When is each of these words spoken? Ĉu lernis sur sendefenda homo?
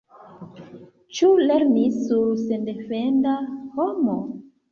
Ĉu 1.17 1.29
lernis 1.49 1.99
sur 2.07 2.33
sendefenda 2.47 3.37
homo? 3.79 4.19